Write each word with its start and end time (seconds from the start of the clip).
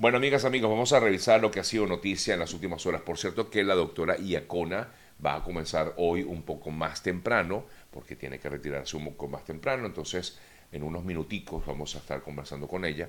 Bueno, 0.00 0.18
amigas, 0.18 0.44
amigos, 0.44 0.70
vamos 0.70 0.92
a 0.92 1.00
revisar 1.00 1.40
lo 1.40 1.50
que 1.50 1.58
ha 1.58 1.64
sido 1.64 1.84
noticia 1.84 2.34
en 2.34 2.38
las 2.38 2.54
últimas 2.54 2.86
horas. 2.86 3.02
Por 3.02 3.18
cierto, 3.18 3.50
que 3.50 3.64
la 3.64 3.74
doctora 3.74 4.16
Iacona 4.16 4.92
va 5.26 5.34
a 5.34 5.42
comenzar 5.42 5.94
hoy 5.96 6.22
un 6.22 6.42
poco 6.42 6.70
más 6.70 7.02
temprano, 7.02 7.64
porque 7.90 8.14
tiene 8.14 8.38
que 8.38 8.48
retirarse 8.48 8.96
un 8.96 9.06
poco 9.06 9.26
más 9.26 9.44
temprano. 9.44 9.86
Entonces, 9.86 10.38
en 10.70 10.84
unos 10.84 11.04
minuticos 11.04 11.66
vamos 11.66 11.96
a 11.96 11.98
estar 11.98 12.22
conversando 12.22 12.68
con 12.68 12.84
ella 12.84 13.08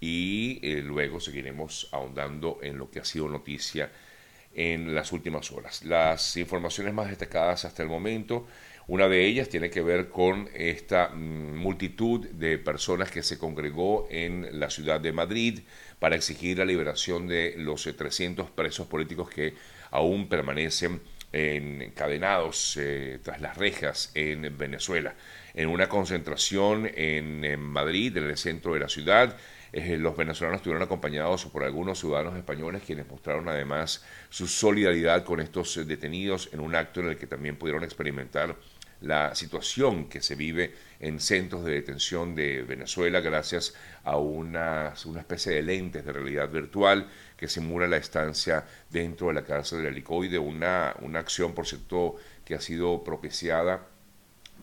y 0.00 0.58
eh, 0.62 0.80
luego 0.80 1.20
seguiremos 1.20 1.90
ahondando 1.92 2.60
en 2.62 2.78
lo 2.78 2.90
que 2.90 3.00
ha 3.00 3.04
sido 3.04 3.28
noticia 3.28 3.92
en 4.54 4.94
las 4.94 5.12
últimas 5.12 5.52
horas. 5.52 5.84
Las 5.84 6.38
informaciones 6.38 6.94
más 6.94 7.10
destacadas 7.10 7.66
hasta 7.66 7.82
el 7.82 7.90
momento, 7.90 8.46
una 8.88 9.08
de 9.08 9.24
ellas 9.24 9.48
tiene 9.48 9.70
que 9.70 9.80
ver 9.80 10.08
con 10.08 10.48
esta 10.54 11.08
mm, 11.08 11.56
multitud 11.56 12.26
de 12.28 12.58
personas 12.58 13.10
que 13.10 13.22
se 13.22 13.38
congregó 13.38 14.08
en 14.10 14.58
la 14.58 14.70
ciudad 14.70 15.00
de 15.00 15.12
Madrid 15.12 15.60
para 15.98 16.16
exigir 16.16 16.58
la 16.58 16.64
liberación 16.64 17.28
de 17.28 17.54
los 17.58 17.84
300 17.84 18.50
presos 18.50 18.86
políticos 18.88 19.30
que 19.30 19.54
aún 19.90 20.28
permanecen 20.28 21.00
encadenados 21.32 22.76
eh, 22.76 23.18
tras 23.22 23.40
las 23.40 23.56
rejas 23.56 24.10
en 24.14 24.56
Venezuela. 24.58 25.14
En 25.54 25.68
una 25.68 25.88
concentración 25.88 26.90
en, 26.94 27.60
Madrid, 27.60 28.16
en 28.16 28.24
el 28.24 28.36
centro 28.36 28.74
de 28.74 28.80
la 28.80 28.88
ciudad, 28.88 29.36
eh, 29.72 29.96
los 29.96 30.16
venezolanos 30.16 30.58
estuvieron 30.58 30.82
acompañados 30.82 31.46
por 31.46 31.64
algunos 31.64 32.00
ciudadanos 32.00 32.36
españoles 32.36 32.82
quienes 32.84 33.08
mostraron 33.08 33.48
además 33.48 34.04
su 34.28 34.46
solidaridad 34.46 35.24
con 35.24 35.40
estos 35.40 35.86
detenidos 35.86 36.50
en 36.52 36.60
un 36.60 36.74
acto 36.74 37.00
en 37.00 37.08
el 37.08 37.16
que 37.16 37.26
también 37.26 37.56
pudieron 37.56 37.84
experimentar 37.84 38.54
la 39.02 39.34
situación 39.34 40.08
que 40.08 40.20
se 40.22 40.34
vive 40.34 40.74
en 41.00 41.20
centros 41.20 41.64
de 41.64 41.72
detención 41.72 42.34
de 42.34 42.62
Venezuela 42.62 43.20
gracias 43.20 43.74
a 44.04 44.16
una, 44.16 44.94
una 45.04 45.20
especie 45.20 45.52
de 45.52 45.62
lentes 45.62 46.04
de 46.04 46.12
realidad 46.12 46.48
virtual 46.48 47.08
que 47.36 47.48
simula 47.48 47.88
la 47.88 47.96
estancia 47.96 48.64
dentro 48.88 49.28
de 49.28 49.34
la 49.34 49.44
cárcel 49.44 49.78
del 49.78 49.88
helicoide, 49.88 50.38
una, 50.38 50.94
una 51.00 51.18
acción, 51.18 51.54
por 51.54 51.66
cierto, 51.66 52.16
que 52.44 52.54
ha 52.54 52.60
sido 52.60 53.02
propiciada 53.02 53.86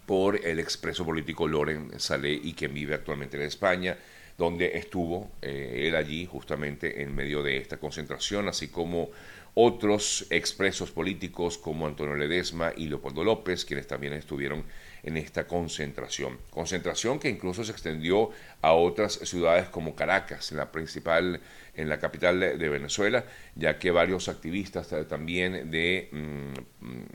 por 0.05 0.44
el 0.45 0.59
expreso 0.59 1.06
político 1.06 1.47
Loren 1.47 2.00
Salé 2.00 2.31
y 2.31 2.53
que 2.53 2.67
vive 2.67 2.95
actualmente 2.95 3.38
en 3.38 3.44
España, 3.44 3.97
donde 4.38 4.78
estuvo 4.78 5.30
eh, 5.41 5.85
él 5.88 5.95
allí 5.95 6.25
justamente 6.25 7.03
en 7.03 7.13
medio 7.13 7.44
de 7.44 7.58
esta 7.58 7.78
concentración, 7.78 8.47
así 8.47 8.69
como 8.69 9.09
otros 9.53 10.25
expresos 10.30 10.92
políticos 10.92 11.58
como 11.58 11.88
Antonio 11.88 12.16
Ledesma 12.16 12.72
y 12.75 12.88
Leopoldo 12.88 13.23
López, 13.23 13.66
quienes 13.66 13.88
también 13.88 14.14
estuvieron 14.14 14.64
en 15.03 15.17
esta 15.17 15.47
concentración. 15.47 16.38
Concentración 16.50 17.19
que 17.19 17.30
incluso 17.30 17.64
se 17.64 17.72
extendió 17.72 18.30
a 18.61 18.73
otras 18.73 19.14
ciudades 19.14 19.69
como 19.69 19.95
Caracas, 19.95 20.52
en 20.52 20.58
la 20.58 20.72
principal, 20.72 21.39
en 21.75 21.89
la 21.89 22.00
capital 22.00 22.39
de 22.39 22.69
Venezuela, 22.69 23.25
ya 23.56 23.80
que 23.80 23.91
varios 23.91 24.28
activistas 24.28 24.94
también 25.08 25.72
de 25.72 26.09
mm, 26.11 26.86
mm, 26.86 27.06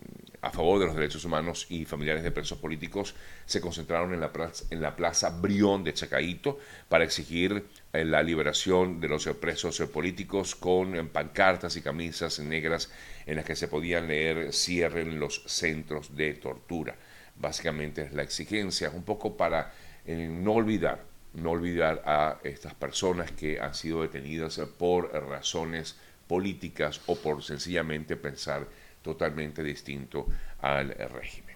a 0.44 0.50
favor 0.50 0.78
de 0.78 0.86
los 0.86 0.94
derechos 0.94 1.24
humanos 1.24 1.66
y 1.70 1.86
familiares 1.86 2.22
de 2.22 2.30
presos 2.30 2.58
políticos 2.58 3.14
se 3.46 3.62
concentraron 3.62 4.12
en 4.12 4.20
la 4.20 4.30
plaza, 4.30 4.64
en 4.70 4.82
la 4.82 4.94
plaza 4.94 5.30
Brión 5.30 5.82
de 5.82 5.94
Chacaito 5.94 6.58
para 6.88 7.04
exigir 7.04 7.64
eh, 7.92 8.04
la 8.04 8.22
liberación 8.22 9.00
de 9.00 9.08
los 9.08 9.26
presos 9.40 9.80
políticos 9.92 10.54
con 10.54 10.96
eh, 10.96 11.04
pancartas 11.04 11.76
y 11.76 11.80
camisas 11.80 12.40
negras 12.40 12.92
en 13.24 13.36
las 13.36 13.46
que 13.46 13.56
se 13.56 13.68
podían 13.68 14.06
leer 14.06 14.52
cierren 14.52 15.18
los 15.18 15.42
centros 15.46 16.14
de 16.14 16.34
tortura. 16.34 16.94
Básicamente 17.36 18.02
es 18.02 18.12
la 18.12 18.22
exigencia, 18.22 18.90
un 18.90 19.02
poco 19.02 19.38
para 19.38 19.72
eh, 20.04 20.28
no 20.30 20.52
olvidar, 20.52 21.04
no 21.32 21.52
olvidar 21.52 22.02
a 22.04 22.38
estas 22.44 22.74
personas 22.74 23.32
que 23.32 23.58
han 23.58 23.74
sido 23.74 24.02
detenidas 24.02 24.60
por 24.78 25.10
razones 25.26 25.96
políticas 26.28 27.00
o 27.06 27.16
por 27.16 27.42
sencillamente 27.42 28.16
pensar 28.16 28.66
totalmente 29.04 29.62
distinto 29.62 30.26
al 30.62 30.88
régimen. 30.88 31.54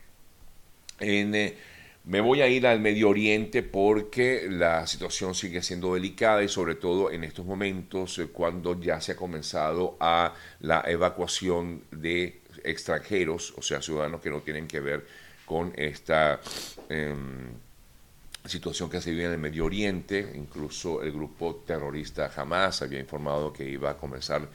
Eh, 1.01 1.57
me 2.05 2.20
voy 2.20 2.41
a 2.42 2.48
ir 2.48 2.67
al 2.67 2.81
Medio 2.81 3.09
Oriente 3.09 3.63
porque 3.63 4.47
la 4.48 4.86
situación 4.86 5.35
sigue 5.35 5.63
siendo 5.63 5.95
delicada 5.95 6.42
y 6.42 6.48
sobre 6.48 6.75
todo 6.75 7.11
en 7.11 7.25
estos 7.25 7.45
momentos 7.45 8.19
eh, 8.19 8.29
cuando 8.33 8.81
ya 8.81 9.01
se 9.01 9.13
ha 9.13 9.17
comenzado 9.17 9.97
a 9.98 10.35
la 10.61 10.85
evacuación 10.87 11.83
de 11.91 12.41
extranjeros, 12.64 13.53
o 13.57 13.63
sea, 13.63 13.83
ciudadanos 13.83 14.20
que 14.20 14.31
no 14.31 14.41
tienen 14.41 14.67
que 14.67 14.81
ver 14.81 15.07
con 15.45 15.73
esta 15.77 16.41
em, 16.89 17.51
situación 18.45 18.91
que 18.91 19.01
se 19.01 19.11
vive 19.11 19.25
en 19.25 19.33
el 19.33 19.39
Medio 19.39 19.64
Oriente. 19.64 20.33
Incluso 20.35 21.03
el 21.03 21.13
grupo 21.13 21.63
terrorista 21.67 22.31
Hamas 22.35 22.83
había 22.83 23.01
informado 23.01 23.53
que 23.53 23.69
iba 23.69 23.91
a 23.91 23.97
comenzar 23.97 24.48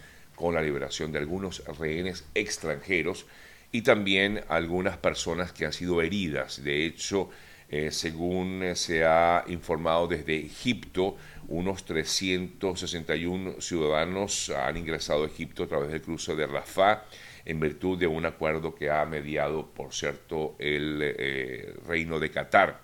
con 0.44 0.56
la 0.56 0.62
liberación 0.62 1.14
de 1.14 1.20
algunos 1.20 1.64
rehenes 1.80 2.26
extranjeros 2.36 3.26
y 3.72 3.81
también 3.81 4.42
algunas 4.50 4.98
personas 4.98 5.54
que 5.54 5.66
han 5.66 5.72
sido 5.72 6.02
heridas. 6.02 6.62
De 6.66 6.86
hecho, 6.86 7.30
eh, 7.70 7.92
según 7.92 8.62
se 8.76 9.06
ha 9.06 9.46
informado 9.48 10.06
desde 10.09 10.36
Egipto, 10.36 11.16
unos 11.48 11.86
361 11.86 13.62
ciudadanos 13.62 14.50
han 14.50 14.76
ingresado 14.76 15.24
a 15.24 15.28
Egipto 15.28 15.64
a 15.64 15.68
través 15.68 15.92
del 15.92 16.02
cruce 16.02 16.36
de 16.36 16.46
Rafah 16.46 17.06
en 17.46 17.62
virtud 17.62 17.98
de 17.98 18.08
un 18.08 18.26
acuerdo 18.26 18.76
que 18.76 18.92
ha 18.92 19.06
mediado, 19.06 19.70
por 19.70 19.94
cierto, 19.94 20.58
el 20.59 21.00
eh, 21.02 21.74
Reino 21.88 22.20
de 22.20 22.32
Qatar. 22.32 22.82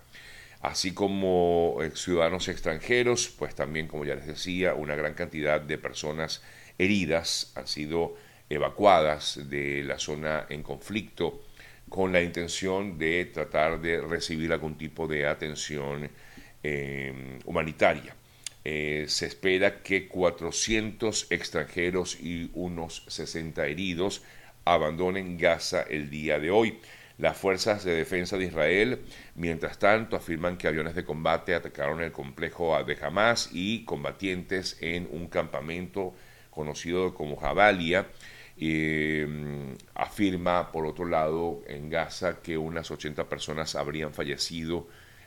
Así 0.62 0.94
como 0.94 1.76
eh, 1.82 1.90
ciudadanos 1.94 2.48
extranjeros, 2.48 3.28
pues 3.38 3.54
también, 3.54 3.86
como 3.86 4.06
ya 4.06 4.14
les 4.14 4.26
decía, 4.26 4.72
una 4.72 4.94
gran 4.94 5.12
cantidad 5.12 5.60
de 5.60 5.76
personas 5.76 6.40
heridas 6.80 7.52
han 7.54 7.66
sido 7.66 8.16
evacuadas 8.48 9.48
de 9.48 9.84
la 9.84 9.98
zona 9.98 10.46
en 10.48 10.62
conflicto 10.62 11.42
con 11.88 12.12
la 12.12 12.22
intención 12.22 12.98
de 12.98 13.26
tratar 13.26 13.80
de 13.80 14.00
recibir 14.00 14.52
algún 14.52 14.78
tipo 14.78 15.06
de 15.06 15.26
atención 15.26 16.08
eh, 16.62 17.38
humanitaria. 17.44 18.14
Eh, 18.64 19.06
se 19.08 19.26
espera 19.26 19.82
que 19.82 20.06
400 20.08 21.26
extranjeros 21.30 22.18
y 22.20 22.50
unos 22.54 23.04
60 23.08 23.66
heridos 23.66 24.22
abandonen 24.64 25.38
Gaza 25.38 25.82
el 25.82 26.10
día 26.10 26.38
de 26.38 26.50
hoy. 26.50 26.78
Las 27.18 27.36
fuerzas 27.36 27.84
de 27.84 27.94
defensa 27.94 28.38
de 28.38 28.46
Israel, 28.46 29.00
mientras 29.34 29.78
tanto, 29.78 30.16
afirman 30.16 30.56
que 30.56 30.68
aviones 30.68 30.94
de 30.94 31.04
combate 31.04 31.54
atacaron 31.54 32.00
el 32.00 32.12
complejo 32.12 32.82
de 32.84 32.96
Hamas 33.02 33.50
y 33.52 33.84
combatientes 33.84 34.78
en 34.80 35.06
un 35.10 35.28
campamento 35.28 36.14
conocido 36.50 37.14
como 37.14 37.36
Jabalia, 37.36 38.08
mm, 38.56 39.72
afirma, 39.94 40.70
por 40.72 40.86
otro 40.86 41.06
lado, 41.06 41.62
en 41.66 41.88
Gaza 41.88 42.40
que 42.42 42.58
unas 42.58 42.90
80 42.90 43.28
personas 43.28 43.74
habrían 43.74 44.12
fallecido 44.12 44.86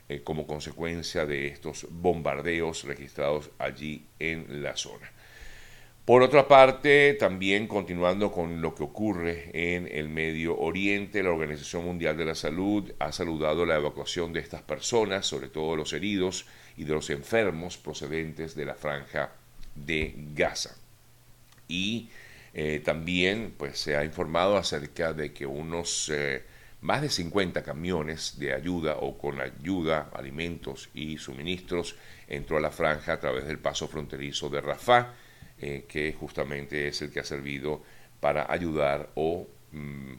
eh, 0.10 0.22
como 0.22 0.46
consecuencia 0.46 1.26
de 1.26 1.48
estos 1.48 1.88
bombardeos 1.90 2.84
registrados 2.84 3.50
allí 3.58 4.06
en 4.20 4.62
la 4.62 4.76
zona. 4.76 5.10
Por 6.06 6.22
otra 6.22 6.50
parte, 6.50 7.14
también 7.14 7.68
continuando 7.68 8.30
con 8.30 8.62
lo 8.62 8.76
que 8.76 8.84
ocurre 8.84 9.50
en 9.54 9.88
el 9.88 10.10
Medio 10.10 10.60
Oriente, 10.60 11.24
la 11.24 11.32
Organización 11.32 11.86
Mundial 11.86 12.18
de 12.18 12.26
la 12.26 12.36
Salud 12.36 12.92
ha 13.00 13.14
saludado 13.14 13.66
la 13.66 13.78
evacuación 13.78 14.34
de 14.34 14.42
estas 14.42 14.62
personas, 14.62 15.26
sobre 15.26 15.48
todo 15.48 15.78
los 15.78 15.94
heridos 15.94 16.46
y 16.76 16.84
de 16.84 16.94
los 16.94 17.10
enfermos 17.10 17.78
procedentes 17.78 18.54
de 18.56 18.66
la 18.66 18.76
franja 18.76 19.32
de 19.76 20.14
Gaza 20.36 20.83
y 21.74 22.10
eh, 22.54 22.82
también 22.86 23.56
pues, 23.58 23.80
se 23.80 23.98
ha 23.98 24.06
informado 24.06 24.58
acerca 24.58 25.12
de 25.12 25.34
que 25.34 25.48
unos 25.48 26.10
eh, 26.14 26.44
más 26.82 27.02
de 27.02 27.10
50 27.10 27.64
camiones 27.64 28.38
de 28.38 28.54
ayuda 28.54 28.98
o 28.98 29.18
con 29.18 29.42
ayuda, 29.42 30.12
alimentos 30.14 30.90
y 30.94 31.18
suministros 31.18 31.96
entró 32.28 32.58
a 32.58 32.62
la 32.62 32.70
franja 32.70 33.14
a 33.14 33.20
través 33.20 33.48
del 33.48 33.58
paso 33.58 33.88
fronterizo 33.88 34.50
de 34.50 34.62
Rafah, 34.62 35.14
eh, 35.60 35.86
que 35.88 36.14
justamente 36.14 36.90
es 36.90 37.02
el 37.02 37.12
que 37.12 37.22
ha 37.22 37.24
servido 37.24 37.82
para 38.20 38.52
ayudar 38.52 39.10
o 39.16 39.48
mm, 39.72 40.14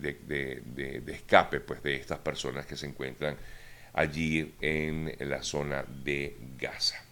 de, 0.00 0.62
de, 0.64 1.12
escape 1.12 1.60
pues, 1.60 1.82
de 1.82 1.96
estas 1.96 2.18
personas 2.18 2.66
que 2.66 2.76
se 2.76 2.86
encuentran 2.86 3.36
allí 3.94 4.54
en 4.60 5.14
la 5.18 5.42
zona 5.42 5.82
de 5.82 6.36
Gaza. 6.58 7.11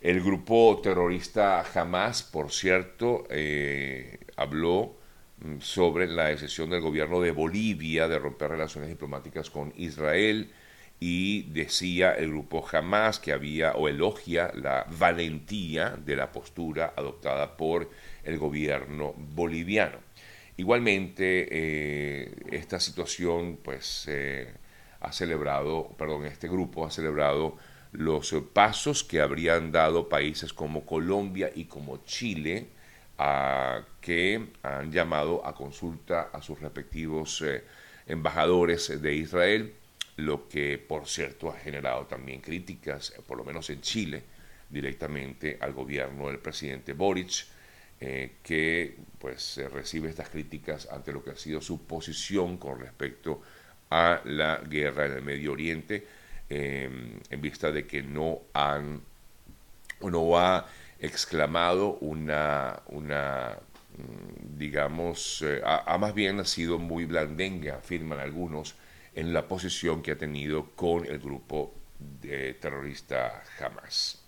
El 0.00 0.20
grupo 0.22 0.80
terrorista 0.80 1.64
Hamas, 1.74 2.22
por 2.22 2.52
cierto, 2.52 3.26
eh, 3.30 4.20
habló 4.36 4.96
mm, 5.40 5.58
sobre 5.60 6.06
la 6.06 6.26
decisión 6.26 6.70
del 6.70 6.82
gobierno 6.82 7.20
de 7.20 7.32
Bolivia 7.32 8.06
de 8.06 8.18
romper 8.18 8.50
relaciones 8.52 8.90
diplomáticas 8.90 9.50
con 9.50 9.72
Israel 9.76 10.52
y 11.00 11.42
decía 11.50 12.12
el 12.12 12.28
grupo 12.30 12.64
Hamas 12.70 13.18
que 13.18 13.32
había 13.32 13.72
o 13.72 13.88
elogia 13.88 14.52
la 14.54 14.86
valentía 14.98 15.90
de 15.90 16.14
la 16.14 16.30
postura 16.30 16.92
adoptada 16.96 17.56
por 17.56 17.90
el 18.22 18.38
gobierno 18.38 19.14
boliviano. 19.16 19.98
Igualmente, 20.56 21.48
eh, 21.50 22.34
esta 22.52 22.78
situación, 22.80 23.58
pues, 23.62 24.08
ha 25.00 25.12
celebrado, 25.12 25.94
perdón, 25.98 26.24
este 26.26 26.48
grupo 26.48 26.84
ha 26.86 26.90
celebrado 26.90 27.56
los 27.92 28.34
pasos 28.52 29.04
que 29.04 29.20
habrían 29.20 29.72
dado 29.72 30.08
países 30.08 30.52
como 30.52 30.84
Colombia 30.84 31.50
y 31.54 31.64
como 31.64 32.04
Chile, 32.04 32.68
a, 33.18 33.82
que 34.00 34.48
han 34.62 34.92
llamado 34.92 35.44
a 35.44 35.54
consulta 35.54 36.30
a 36.32 36.40
sus 36.40 36.60
respectivos 36.60 37.42
eh, 37.42 37.64
embajadores 38.06 39.00
de 39.00 39.14
Israel, 39.14 39.74
lo 40.16 40.48
que 40.48 40.78
por 40.78 41.06
cierto 41.06 41.50
ha 41.50 41.56
generado 41.56 42.06
también 42.06 42.40
críticas, 42.40 43.12
por 43.26 43.38
lo 43.38 43.44
menos 43.44 43.70
en 43.70 43.80
Chile, 43.80 44.22
directamente 44.68 45.58
al 45.60 45.72
gobierno 45.72 46.28
del 46.28 46.38
presidente 46.38 46.92
Boric, 46.92 47.46
eh, 48.00 48.36
que 48.42 48.96
pues 49.18 49.60
recibe 49.72 50.08
estas 50.08 50.28
críticas 50.28 50.88
ante 50.90 51.12
lo 51.12 51.24
que 51.24 51.30
ha 51.30 51.36
sido 51.36 51.60
su 51.60 51.84
posición 51.84 52.56
con 52.58 52.78
respecto 52.78 53.42
a 53.90 54.20
la 54.24 54.58
guerra 54.58 55.06
en 55.06 55.12
el 55.12 55.22
Medio 55.22 55.52
Oriente, 55.52 56.06
em, 56.48 57.20
en 57.30 57.40
vista 57.40 57.70
de 57.72 57.86
que 57.86 58.02
no 58.02 58.40
han 58.54 59.02
no 60.00 60.38
ha 60.38 60.66
exclamado 61.00 61.98
una, 62.00 62.80
una 62.88 63.58
mm, 63.96 64.58
digamos, 64.58 65.42
eh, 65.46 65.60
ha, 65.64 65.96
más 65.98 66.14
bien 66.14 66.40
ha 66.40 66.44
sido 66.44 66.78
muy 66.78 67.04
blandengue, 67.04 67.70
afirman 67.70 68.18
algunos, 68.18 68.74
en 69.14 69.32
la 69.32 69.48
posición 69.48 70.02
que 70.02 70.12
ha 70.12 70.18
tenido 70.18 70.70
con 70.76 71.04
el 71.04 71.18
grupo 71.18 71.74
de 71.98 72.54
terrorista 72.54 73.42
Hamas. 73.58 74.22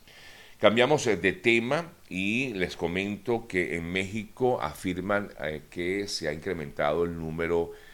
Cambiamos 0.59 1.07
eh, 1.07 1.17
de 1.17 1.33
tema 1.33 1.93
y 2.09 2.53
les 2.55 2.77
comento 2.77 3.47
que 3.47 3.77
en 3.77 3.91
México 3.91 4.61
afirman 4.61 5.31
eh, 5.43 5.63
que 5.71 6.09
se 6.09 6.29
ha 6.29 6.33
incrementado 6.33 7.05
el 7.05 7.17
número 7.17 7.73
de 7.73 7.90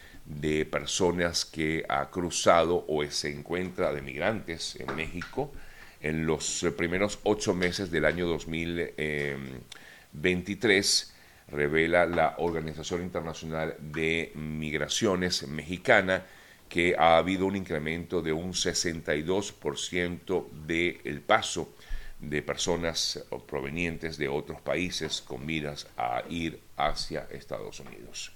personas 0.69 1.45
que 1.45 1.85
ha 1.87 2.09
cruzado 2.09 2.83
o 2.87 3.05
se 3.09 3.31
encuentra 3.31 3.93
de 3.93 4.01
migrantes 4.01 4.75
en 4.75 4.93
México 4.95 5.53
en 6.01 6.25
los 6.25 6.63
eh, 6.63 6.71
primeros 6.71 7.19
ocho 7.23 7.53
meses 7.53 7.91
del 7.91 8.05
año 8.05 8.25
2023, 8.27 11.13
revela 11.49 12.05
la 12.05 12.35
Organización 12.37 13.03
Internacional 13.03 13.75
de 13.79 14.31
Migraciones 14.35 15.45
Mexicana 15.47 16.25
que 16.69 16.95
ha 16.97 17.17
habido 17.17 17.45
un 17.45 17.55
incremento 17.55 18.21
de 18.21 18.33
un 18.33 18.51
62% 18.53 20.49
del 20.51 21.21
paso 21.21 21.73
de 22.19 22.41
personas 22.41 23.23
provenientes 23.47 24.17
de 24.17 24.27
otros 24.27 24.59
países 24.61 25.21
con 25.21 25.45
miras 25.45 25.87
a 25.97 26.23
ir 26.29 26.59
hacia 26.75 27.27
Estados 27.31 27.79
Unidos. 27.79 28.33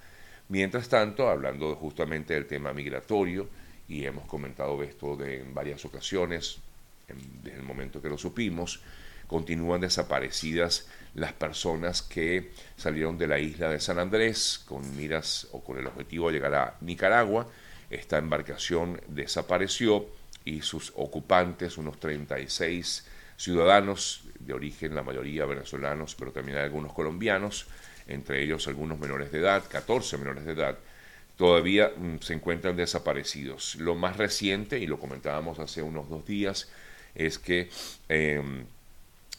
Mientras 0.51 0.89
tanto, 0.89 1.29
hablando 1.29 1.73
justamente 1.77 2.33
del 2.33 2.45
tema 2.45 2.73
migratorio, 2.73 3.47
y 3.87 4.03
hemos 4.05 4.25
comentado 4.25 4.83
esto 4.83 5.17
en 5.23 5.53
varias 5.53 5.85
ocasiones, 5.85 6.57
desde 7.41 7.57
el 7.57 7.63
momento 7.63 8.01
que 8.01 8.09
lo 8.09 8.17
supimos, 8.17 8.81
continúan 9.27 9.79
desaparecidas 9.79 10.89
las 11.15 11.31
personas 11.31 12.01
que 12.01 12.51
salieron 12.75 13.17
de 13.17 13.27
la 13.27 13.39
isla 13.39 13.69
de 13.69 13.79
San 13.79 13.97
Andrés 13.97 14.61
con 14.65 14.93
miras 14.97 15.47
o 15.53 15.63
con 15.63 15.77
el 15.77 15.87
objetivo 15.87 16.27
de 16.27 16.33
llegar 16.33 16.53
a 16.53 16.75
Nicaragua. 16.81 17.47
Esta 17.89 18.17
embarcación 18.17 18.99
desapareció 19.07 20.05
y 20.43 20.63
sus 20.63 20.91
ocupantes, 20.97 21.77
unos 21.77 21.97
36 21.97 23.07
ciudadanos 23.37 24.25
de 24.37 24.53
origen, 24.53 24.95
la 24.95 25.03
mayoría 25.03 25.45
venezolanos, 25.45 26.13
pero 26.15 26.33
también 26.33 26.57
algunos 26.57 26.91
colombianos, 26.91 27.67
entre 28.07 28.43
ellos 28.43 28.67
algunos 28.67 28.99
menores 28.99 29.31
de 29.31 29.39
edad, 29.39 29.63
14 29.69 30.17
menores 30.17 30.45
de 30.45 30.53
edad, 30.53 30.77
todavía 31.35 31.91
mm, 31.95 32.17
se 32.19 32.33
encuentran 32.33 32.75
desaparecidos. 32.75 33.75
Lo 33.75 33.95
más 33.95 34.17
reciente, 34.17 34.79
y 34.79 34.87
lo 34.87 34.99
comentábamos 34.99 35.59
hace 35.59 35.81
unos 35.81 36.09
dos 36.09 36.25
días, 36.25 36.69
es 37.15 37.39
que 37.39 37.69
em, 38.09 38.65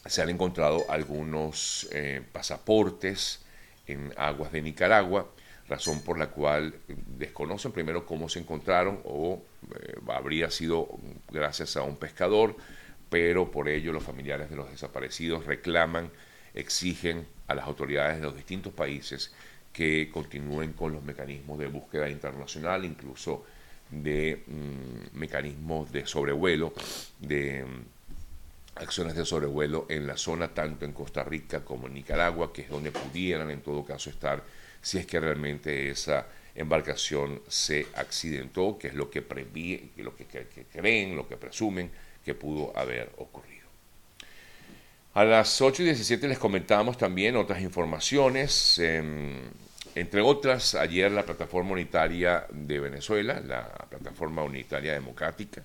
se 0.05 0.21
han 0.21 0.29
encontrado 0.29 0.85
algunos 0.89 1.87
eh, 1.91 2.21
pasaportes 2.31 3.41
en 3.87 4.13
aguas 4.17 4.51
de 4.51 4.61
Nicaragua, 4.61 5.29
razón 5.67 6.01
por 6.01 6.17
la 6.17 6.27
cual 6.27 6.75
desconocen 6.87 7.71
primero 7.71 8.05
cómo 8.05 8.27
se 8.29 8.39
encontraron 8.39 8.99
o 9.05 9.41
eh, 9.75 9.95
habría 10.09 10.51
sido 10.51 10.89
gracias 11.31 11.77
a 11.77 11.83
un 11.83 11.95
pescador, 11.95 12.55
pero 13.09 13.49
por 13.49 13.69
ello 13.69 13.93
los 13.93 14.03
familiares 14.03 14.49
de 14.49 14.55
los 14.55 14.69
desaparecidos 14.69 15.45
reclaman, 15.45 16.09
exigen 16.53 17.25
a 17.47 17.55
las 17.55 17.65
autoridades 17.65 18.17
de 18.17 18.23
los 18.23 18.35
distintos 18.35 18.73
países 18.73 19.33
que 19.71 20.09
continúen 20.11 20.73
con 20.73 20.93
los 20.93 21.03
mecanismos 21.03 21.57
de 21.59 21.67
búsqueda 21.67 22.09
internacional, 22.09 22.85
incluso 22.85 23.43
de 23.89 24.43
mm, 24.45 25.17
mecanismos 25.17 25.91
de 25.91 26.05
sobrevuelo, 26.05 26.73
de 27.19 27.65
mm, 27.65 28.79
acciones 28.79 29.15
de 29.15 29.25
sobrevuelo 29.25 29.85
en 29.89 30.07
la 30.07 30.17
zona, 30.17 30.53
tanto 30.53 30.85
en 30.85 30.93
Costa 30.93 31.23
Rica 31.23 31.63
como 31.63 31.87
en 31.87 31.95
Nicaragua, 31.95 32.53
que 32.53 32.61
es 32.61 32.69
donde 32.69 32.91
pudieran 32.91 33.49
en 33.49 33.61
todo 33.61 33.83
caso 33.83 34.09
estar 34.09 34.43
si 34.81 34.97
es 34.97 35.05
que 35.05 35.19
realmente 35.19 35.89
esa 35.89 36.27
embarcación 36.55 37.41
se 37.47 37.87
accidentó, 37.95 38.77
que 38.77 38.89
es 38.89 38.93
lo 38.93 39.09
que, 39.09 39.21
lo 39.97 40.15
que 40.15 40.27
creen, 40.71 41.15
lo 41.15 41.27
que 41.27 41.37
presumen 41.37 41.89
que 42.23 42.35
pudo 42.35 42.77
haber 42.77 43.11
ocurrido. 43.17 43.52
A 45.15 45.23
las 45.23 45.61
8 45.61 45.83
y 45.83 45.85
17 45.85 46.27
les 46.27 46.39
comentábamos 46.39 46.97
también 46.97 47.35
otras 47.35 47.61
informaciones, 47.61 48.79
em, 48.79 49.41
entre 49.93 50.21
otras, 50.21 50.73
ayer 50.73 51.11
la 51.11 51.23
Plataforma 51.23 51.73
Unitaria 51.73 52.47
de 52.49 52.79
Venezuela, 52.79 53.39
la 53.39 53.67
Plataforma 53.91 54.41
Unitaria 54.41 54.93
Democrática, 54.93 55.63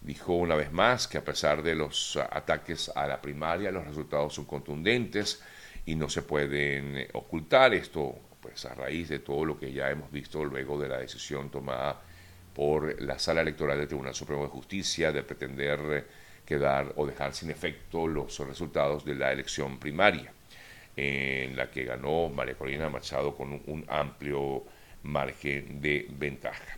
dijo 0.00 0.32
una 0.32 0.56
vez 0.56 0.72
más 0.72 1.06
que 1.06 1.18
a 1.18 1.24
pesar 1.24 1.62
de 1.62 1.76
los 1.76 2.16
ataques 2.16 2.90
a 2.92 3.06
la 3.06 3.22
primaria, 3.22 3.70
los 3.70 3.86
resultados 3.86 4.34
son 4.34 4.46
contundentes 4.46 5.40
y 5.86 5.94
no 5.94 6.08
se 6.08 6.22
pueden 6.22 7.06
ocultar. 7.12 7.72
Esto, 7.74 8.18
pues, 8.40 8.64
a 8.64 8.74
raíz 8.74 9.08
de 9.08 9.20
todo 9.20 9.44
lo 9.44 9.56
que 9.56 9.72
ya 9.72 9.88
hemos 9.88 10.10
visto 10.10 10.44
luego 10.44 10.80
de 10.80 10.88
la 10.88 10.98
decisión 10.98 11.48
tomada 11.48 12.00
por 12.52 13.00
la 13.00 13.20
Sala 13.20 13.42
Electoral 13.42 13.78
del 13.78 13.86
Tribunal 13.86 14.16
Supremo 14.16 14.42
de 14.42 14.48
Justicia 14.48 15.12
de 15.12 15.22
pretender 15.22 16.08
quedar 16.50 16.94
o 16.96 17.06
dejar 17.06 17.32
sin 17.32 17.48
efecto 17.48 18.08
los 18.08 18.36
resultados 18.40 19.04
de 19.04 19.14
la 19.14 19.30
elección 19.30 19.78
primaria, 19.78 20.32
en 20.96 21.56
la 21.56 21.70
que 21.70 21.84
ganó 21.84 22.28
María 22.28 22.56
Corina 22.56 22.88
Machado 22.88 23.36
con 23.36 23.62
un 23.66 23.84
amplio 23.88 24.64
margen 25.04 25.80
de 25.80 26.08
ventaja. 26.10 26.76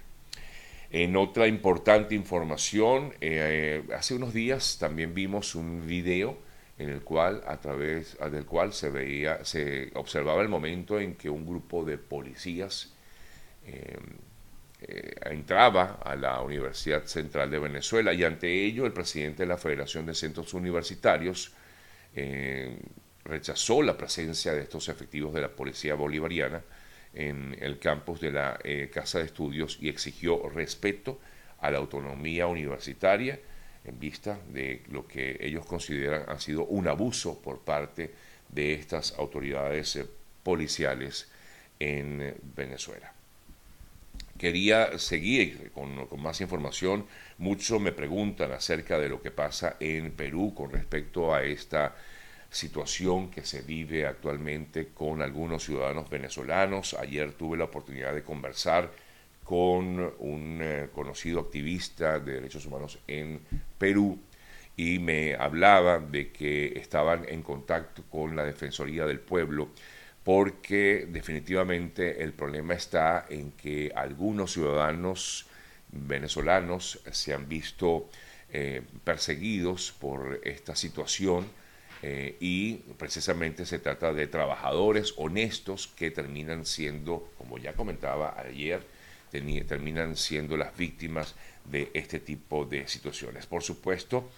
En 0.90 1.16
otra 1.16 1.46
importante 1.46 2.14
información, 2.14 3.14
eh, 3.22 3.82
hace 3.96 4.14
unos 4.14 4.34
días 4.34 4.76
también 4.78 5.14
vimos 5.14 5.54
un 5.54 5.86
video 5.86 6.36
en 6.76 6.90
el 6.90 7.00
cual 7.00 7.42
a 7.46 7.56
través 7.58 8.18
del 8.30 8.44
cual 8.44 8.74
se 8.74 8.90
veía, 8.90 9.42
se 9.42 9.90
observaba 9.94 10.42
el 10.42 10.50
momento 10.50 11.00
en 11.00 11.14
que 11.14 11.30
un 11.30 11.46
grupo 11.46 11.82
de 11.82 11.96
policías 11.96 12.92
eh, 13.64 13.96
eh, 14.84 15.14
entraba 15.26 16.00
a 16.02 16.16
la 16.16 16.40
Universidad 16.40 17.04
Central 17.04 17.48
de 17.52 17.60
Venezuela 17.60 18.12
y 18.12 18.24
ante 18.24 18.64
ello 18.64 18.84
el 18.84 18.92
presidente 18.92 19.44
de 19.44 19.46
la 19.46 19.56
Federación 19.56 20.06
de 20.06 20.14
Centros 20.14 20.54
Universitarios 20.54 21.52
eh, 22.16 22.76
rechazó 23.24 23.80
la 23.82 23.96
presencia 23.96 24.52
de 24.52 24.62
estos 24.62 24.88
efectivos 24.88 25.34
de 25.34 25.42
la 25.42 25.50
Policía 25.50 25.94
Bolivariana 25.94 26.64
en 27.14 27.56
el 27.60 27.78
campus 27.78 28.20
de 28.20 28.32
la 28.32 28.58
eh, 28.64 28.90
Casa 28.92 29.20
de 29.20 29.26
Estudios 29.26 29.78
y 29.80 29.88
exigió 29.88 30.48
respeto 30.48 31.20
a 31.60 31.70
la 31.70 31.78
autonomía 31.78 32.48
universitaria 32.48 33.38
en 33.84 34.00
vista 34.00 34.40
de 34.48 34.82
lo 34.90 35.06
que 35.06 35.38
ellos 35.40 35.64
consideran 35.64 36.24
ha 36.28 36.40
sido 36.40 36.64
un 36.64 36.88
abuso 36.88 37.40
por 37.40 37.60
parte 37.60 38.12
de 38.48 38.74
estas 38.74 39.16
autoridades 39.16 40.00
policiales 40.42 41.30
en 41.78 42.34
Venezuela 42.56 43.12
quería 44.42 44.98
seguir 44.98 45.70
con, 45.70 46.08
más 46.20 46.40
información. 46.40 47.06
Muchos 47.38 47.80
me 47.80 47.92
preguntan 47.92 48.50
acerca 48.50 48.98
de 48.98 49.08
lo 49.08 49.22
que 49.22 49.30
pasa 49.30 49.76
en 49.78 50.10
Perú 50.10 50.52
con 50.52 50.72
respecto 50.72 51.32
a 51.32 51.44
esta 51.44 51.94
situación 52.50 53.30
que 53.30 53.44
se 53.46 53.62
vive 53.62 54.04
actualmente 54.04 54.88
con 54.88 55.22
algunos 55.22 55.62
ciudadanos 55.62 56.10
venezolanos. 56.10 56.94
Ayer 56.94 57.34
tuve 57.34 57.56
la 57.56 57.66
oportunidad 57.66 58.12
de 58.12 58.24
conversar 58.24 58.90
con 59.44 60.12
un 60.18 60.58
eh, 60.60 60.88
conocido 60.92 61.38
activista 61.38 62.18
de 62.18 62.32
derechos 62.32 62.66
humanos 62.66 62.98
en 63.06 63.38
Perú 63.78 64.18
y 64.76 64.98
me 64.98 65.36
hablaba 65.36 66.00
de 66.00 66.32
que 66.32 66.72
estaban 66.80 67.26
en 67.28 67.42
contacto 67.42 68.02
con 68.10 68.34
la 68.34 68.44
Defensoría 68.44 69.06
del 69.06 69.20
Pueblo 69.20 69.68
porque 70.24 71.06
definitivamente 71.08 72.22
el 72.22 72.32
problema 72.32 72.74
está 72.74 73.26
en 73.28 73.52
que 73.52 73.92
algunos 73.94 74.52
ciudadanos 74.52 75.46
venezolanos 75.90 77.00
se 77.10 77.34
han 77.34 77.48
visto 77.48 78.08
eh, 78.52 78.82
perseguidos 79.04 79.92
por 79.92 80.40
esta 80.44 80.76
situación 80.76 81.46
eh, 82.02 82.36
y 82.40 82.74
precisamente 82.98 83.66
se 83.66 83.78
trata 83.78 84.12
de 84.12 84.26
trabajadores 84.26 85.14
honestos 85.16 85.86
que 85.86 86.10
terminan 86.10 86.66
siendo, 86.66 87.30
como 87.38 87.58
ya 87.58 87.74
comentaba 87.74 88.38
ayer, 88.38 88.82
terminan 89.30 90.16
siendo 90.16 90.56
las 90.56 90.76
víctimas 90.76 91.34
de 91.64 91.90
este 91.94 92.20
tipo 92.20 92.64
de 92.64 92.86
situaciones. 92.88 93.46
Por 93.46 93.62
supuesto, 93.62 94.28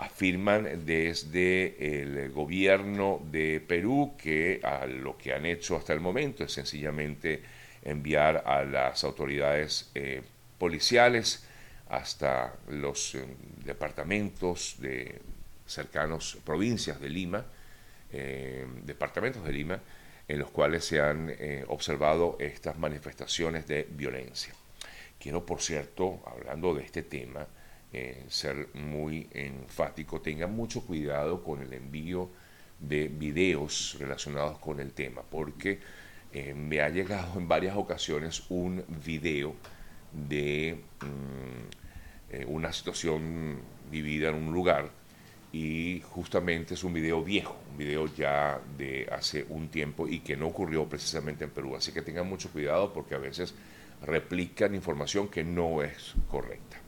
afirman 0.00 0.86
desde 0.86 2.00
el 2.00 2.30
gobierno 2.30 3.20
de 3.30 3.60
Perú 3.60 4.14
que 4.16 4.58
lo 4.88 5.18
que 5.18 5.34
han 5.34 5.44
hecho 5.44 5.76
hasta 5.76 5.92
el 5.92 6.00
momento 6.00 6.42
es 6.42 6.52
sencillamente 6.52 7.42
enviar 7.82 8.42
a 8.46 8.64
las 8.64 9.04
autoridades 9.04 9.90
eh, 9.94 10.22
policiales 10.58 11.44
hasta 11.90 12.54
los 12.68 13.14
eh, 13.14 13.26
departamentos 13.62 14.76
de 14.78 15.20
cercanos 15.66 16.38
provincias 16.44 16.98
de 16.98 17.10
Lima, 17.10 17.44
eh, 18.10 18.66
departamentos 18.82 19.44
de 19.44 19.52
Lima, 19.52 19.80
en 20.26 20.38
los 20.38 20.50
cuales 20.50 20.84
se 20.84 21.00
han 21.00 21.34
observado 21.66 22.36
estas 22.38 22.78
manifestaciones 22.78 23.66
de 23.66 23.86
violencia. 23.90 24.54
Quiero, 25.18 25.44
por 25.44 25.60
cierto, 25.60 26.22
hablando 26.24 26.72
de 26.72 26.84
este 26.84 27.02
tema, 27.02 27.46
ser 28.28 28.68
muy 28.74 29.28
enfático, 29.32 30.20
tengan 30.20 30.54
mucho 30.54 30.82
cuidado 30.82 31.42
con 31.42 31.60
el 31.60 31.72
envío 31.72 32.30
de 32.80 33.08
videos 33.08 33.96
relacionados 33.98 34.58
con 34.58 34.80
el 34.80 34.92
tema, 34.92 35.22
porque 35.22 35.80
eh, 36.32 36.54
me 36.54 36.80
ha 36.80 36.88
llegado 36.88 37.38
en 37.38 37.48
varias 37.48 37.76
ocasiones 37.76 38.44
un 38.48 38.84
video 39.04 39.54
de 40.12 40.80
mm, 41.00 42.34
eh, 42.34 42.44
una 42.46 42.72
situación 42.72 43.60
vivida 43.90 44.30
en 44.30 44.36
un 44.36 44.52
lugar 44.52 44.90
y 45.52 46.00
justamente 46.08 46.74
es 46.74 46.84
un 46.84 46.92
video 46.92 47.24
viejo, 47.24 47.56
un 47.72 47.76
video 47.76 48.06
ya 48.14 48.60
de 48.78 49.08
hace 49.10 49.44
un 49.48 49.68
tiempo 49.68 50.06
y 50.06 50.20
que 50.20 50.36
no 50.36 50.46
ocurrió 50.46 50.88
precisamente 50.88 51.44
en 51.44 51.50
Perú. 51.50 51.74
Así 51.74 51.90
que 51.92 52.02
tengan 52.02 52.28
mucho 52.28 52.50
cuidado 52.50 52.92
porque 52.92 53.16
a 53.16 53.18
veces 53.18 53.54
replican 54.02 54.74
información 54.76 55.28
que 55.28 55.42
no 55.42 55.82
es 55.82 56.14
correcta. 56.28 56.78